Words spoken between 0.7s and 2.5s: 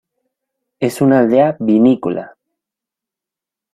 Es una aldea vinícola.